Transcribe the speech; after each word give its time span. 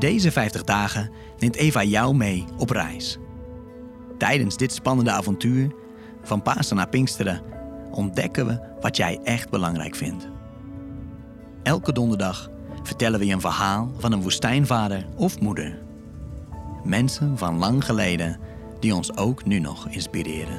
Deze 0.00 0.32
50 0.32 0.64
dagen 0.64 1.10
neemt 1.38 1.56
Eva 1.56 1.84
jou 1.84 2.14
mee 2.14 2.44
op 2.56 2.70
reis. 2.70 3.18
Tijdens 4.18 4.56
dit 4.56 4.72
spannende 4.72 5.10
avontuur, 5.10 5.74
van 6.22 6.42
Pasen 6.42 6.76
naar 6.76 6.88
Pinksteren, 6.88 7.42
ontdekken 7.90 8.46
we 8.46 8.60
wat 8.80 8.96
jij 8.96 9.20
echt 9.24 9.50
belangrijk 9.50 9.94
vindt. 9.94 10.28
Elke 11.62 11.92
donderdag 11.92 12.50
vertellen 12.82 13.18
we 13.18 13.26
je 13.26 13.32
een 13.32 13.40
verhaal 13.40 13.92
van 13.98 14.12
een 14.12 14.22
woestijnvader 14.22 15.06
of 15.16 15.40
moeder. 15.40 15.78
Mensen 16.84 17.38
van 17.38 17.58
lang 17.58 17.84
geleden 17.84 18.38
die 18.78 18.94
ons 18.94 19.16
ook 19.16 19.44
nu 19.44 19.58
nog 19.58 19.88
inspireren. 19.88 20.58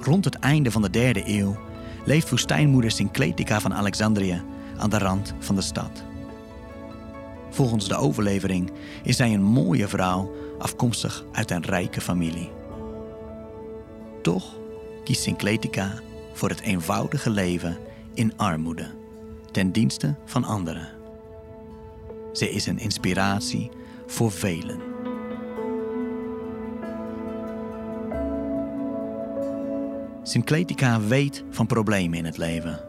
Rond 0.00 0.24
het 0.24 0.34
einde 0.34 0.70
van 0.70 0.82
de 0.82 0.90
derde 0.90 1.22
eeuw 1.26 1.56
leeft 2.04 2.30
woestijnmoeder 2.30 2.90
Syncletica 2.90 3.60
van 3.60 3.74
Alexandrië 3.74 4.42
aan 4.76 4.90
de 4.90 4.98
rand 4.98 5.34
van 5.38 5.54
de 5.54 5.60
stad. 5.60 6.04
Volgens 7.50 7.88
de 7.88 7.96
overlevering 7.96 8.70
is 9.02 9.16
zij 9.16 9.34
een 9.34 9.42
mooie 9.42 9.88
vrouw 9.88 10.34
afkomstig 10.58 11.24
uit 11.32 11.50
een 11.50 11.62
rijke 11.62 12.00
familie. 12.00 12.50
Toch 14.22 14.58
kiest 15.04 15.22
Syncletica 15.22 15.92
voor 16.32 16.48
het 16.48 16.60
eenvoudige 16.60 17.30
leven 17.30 17.78
in 18.14 18.36
armoede, 18.36 18.86
ten 19.50 19.72
dienste 19.72 20.14
van 20.24 20.44
anderen. 20.44 20.88
Ze 22.32 22.50
is 22.50 22.66
een 22.66 22.78
inspiratie 22.78 23.70
voor 24.06 24.32
velen. 24.32 24.91
Syncletica 30.22 31.00
weet 31.00 31.44
van 31.50 31.66
problemen 31.66 32.18
in 32.18 32.24
het 32.24 32.36
leven. 32.36 32.80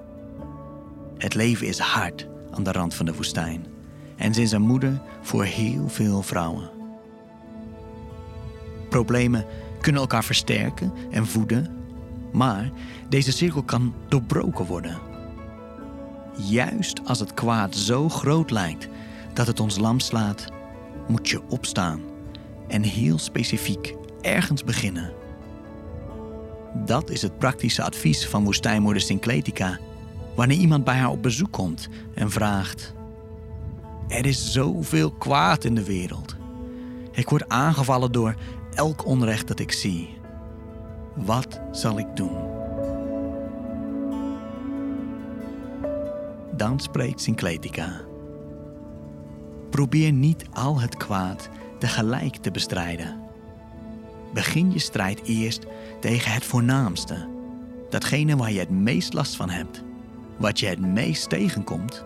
Het 1.17 1.33
leven 1.33 1.67
is 1.67 1.79
hard 1.79 2.27
aan 2.51 2.63
de 2.63 2.71
rand 2.71 2.93
van 2.93 3.05
de 3.05 3.13
woestijn 3.13 3.65
en 4.15 4.33
is 4.33 4.51
een 4.51 4.61
moeder 4.61 5.01
voor 5.21 5.43
heel 5.43 5.89
veel 5.89 6.21
vrouwen. 6.21 6.69
Problemen 8.89 9.45
kunnen 9.81 10.01
elkaar 10.01 10.23
versterken 10.23 10.93
en 11.11 11.27
voeden, 11.27 11.77
maar 12.31 12.71
deze 13.09 13.31
cirkel 13.31 13.63
kan 13.63 13.93
doorbroken 14.07 14.65
worden. 14.65 14.97
Juist 16.35 17.05
als 17.05 17.19
het 17.19 17.33
kwaad 17.33 17.75
zo 17.75 18.09
groot 18.09 18.51
lijkt 18.51 18.87
dat 19.33 19.47
het 19.47 19.59
ons 19.59 19.77
lam 19.77 19.99
slaat, 19.99 20.47
moet 21.07 21.29
je 21.29 21.41
opstaan 21.49 22.01
en 22.67 22.83
heel 22.83 23.19
specifiek 23.19 23.95
ergens 24.21 24.63
beginnen. 24.63 25.22
Dat 26.75 27.09
is 27.09 27.21
het 27.21 27.37
praktische 27.37 27.83
advies 27.83 28.27
van 28.27 28.43
woestijnmoeder 28.43 29.01
Syncletica 29.01 29.79
wanneer 30.35 30.57
iemand 30.57 30.83
bij 30.83 30.95
haar 30.95 31.09
op 31.09 31.21
bezoek 31.21 31.51
komt 31.51 31.89
en 32.13 32.31
vraagt: 32.31 32.93
Er 34.07 34.25
is 34.25 34.51
zoveel 34.51 35.11
kwaad 35.11 35.63
in 35.63 35.75
de 35.75 35.83
wereld. 35.83 36.35
Ik 37.11 37.29
word 37.29 37.49
aangevallen 37.49 38.11
door 38.11 38.35
elk 38.73 39.05
onrecht 39.05 39.47
dat 39.47 39.59
ik 39.59 39.71
zie. 39.71 40.17
Wat 41.15 41.61
zal 41.71 41.99
ik 41.99 42.07
doen? 42.15 42.51
Dan 46.55 46.79
spreekt 46.79 47.21
Syncletica. 47.21 48.01
Probeer 49.69 50.11
niet 50.11 50.45
al 50.53 50.79
het 50.79 50.97
kwaad 50.97 51.49
tegelijk 51.79 52.35
te 52.35 52.51
bestrijden. 52.51 53.22
Begin 54.33 54.71
je 54.71 54.79
strijd 54.79 55.21
eerst 55.23 55.65
tegen 55.99 56.31
het 56.31 56.45
voornaamste, 56.45 57.27
datgene 57.89 58.35
waar 58.35 58.51
je 58.51 58.59
het 58.59 58.69
meest 58.69 59.13
last 59.13 59.35
van 59.35 59.49
hebt, 59.49 59.83
wat 60.37 60.59
je 60.59 60.65
het 60.65 60.79
meest 60.79 61.29
tegenkomt 61.29 62.03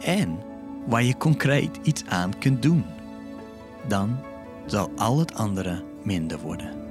en 0.00 0.38
waar 0.86 1.02
je 1.02 1.16
concreet 1.16 1.78
iets 1.82 2.04
aan 2.04 2.38
kunt 2.38 2.62
doen. 2.62 2.84
Dan 3.88 4.18
zal 4.66 4.90
al 4.96 5.18
het 5.18 5.34
andere 5.34 5.82
minder 6.02 6.38
worden. 6.38 6.82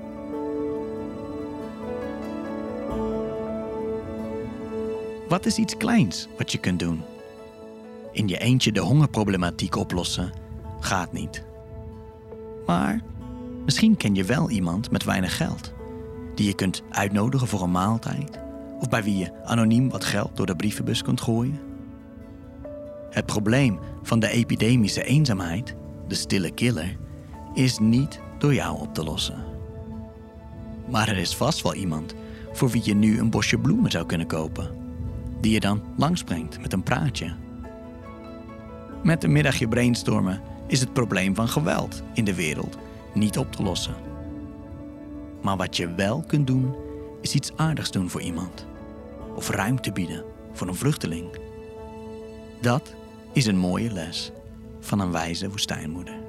Wat 5.27 5.45
is 5.45 5.57
iets 5.57 5.77
kleins 5.77 6.27
wat 6.37 6.51
je 6.51 6.57
kunt 6.57 6.79
doen? 6.79 7.01
In 8.11 8.27
je 8.27 8.37
eentje 8.37 8.71
de 8.71 8.79
hongerproblematiek 8.79 9.75
oplossen 9.75 10.31
gaat 10.79 11.13
niet. 11.13 11.43
Maar 12.65 13.01
misschien 13.65 13.97
ken 13.97 14.15
je 14.15 14.23
wel 14.23 14.49
iemand 14.49 14.91
met 14.91 15.03
weinig 15.03 15.37
geld 15.37 15.73
die 16.35 16.47
je 16.47 16.55
kunt 16.55 16.83
uitnodigen 16.89 17.47
voor 17.47 17.61
een 17.61 17.71
maaltijd 17.71 18.39
of 18.79 18.89
bij 18.89 19.03
wie 19.03 19.17
je 19.17 19.45
anoniem 19.45 19.89
wat 19.89 20.05
geld 20.05 20.37
door 20.37 20.45
de 20.45 20.55
brievenbus 20.55 21.01
kunt 21.01 21.21
gooien. 21.21 21.59
Het 23.09 23.25
probleem 23.25 23.79
van 24.03 24.19
de 24.19 24.29
epidemische 24.29 25.03
eenzaamheid, 25.03 25.75
de 26.07 26.15
stille 26.15 26.51
killer, 26.51 26.97
is 27.53 27.79
niet 27.79 28.19
door 28.37 28.53
jou 28.53 28.79
op 28.79 28.93
te 28.93 29.03
lossen. 29.03 29.43
Maar 30.89 31.07
er 31.07 31.17
is 31.17 31.35
vast 31.35 31.61
wel 31.61 31.73
iemand 31.73 32.15
voor 32.51 32.69
wie 32.69 32.81
je 32.85 32.95
nu 32.95 33.19
een 33.19 33.29
bosje 33.29 33.57
bloemen 33.57 33.91
zou 33.91 34.05
kunnen 34.05 34.27
kopen, 34.27 34.69
die 35.41 35.51
je 35.51 35.59
dan 35.59 35.81
langsbrengt 35.97 36.61
met 36.61 36.73
een 36.73 36.83
praatje. 36.83 37.35
Met 39.03 39.23
een 39.23 39.31
middagje 39.31 39.67
brainstormen 39.67 40.41
is 40.67 40.79
het 40.79 40.93
probleem 40.93 41.35
van 41.35 41.47
geweld 41.47 42.03
in 42.13 42.25
de 42.25 42.35
wereld 42.35 42.77
niet 43.13 43.37
op 43.37 43.51
te 43.51 43.63
lossen. 43.63 43.95
Maar 45.41 45.57
wat 45.57 45.77
je 45.77 45.93
wel 45.93 46.23
kunt 46.27 46.47
doen, 46.47 46.75
is 47.21 47.33
iets 47.33 47.51
aardigs 47.55 47.91
doen 47.91 48.09
voor 48.09 48.21
iemand. 48.21 48.65
Of 49.35 49.49
ruimte 49.49 49.91
bieden 49.91 50.23
voor 50.51 50.67
een 50.67 50.75
vluchteling. 50.75 51.37
Dat 52.61 52.93
is 53.33 53.45
een 53.45 53.57
mooie 53.57 53.91
les 53.91 54.31
van 54.79 54.99
een 54.99 55.11
wijze 55.11 55.49
woestijnmoeder. 55.49 56.22